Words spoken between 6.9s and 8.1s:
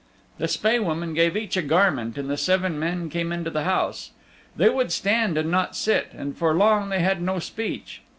had no speech.